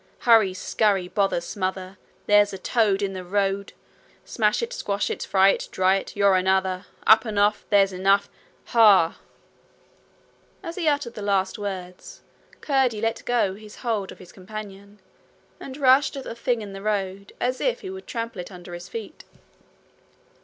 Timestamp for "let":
12.99-13.23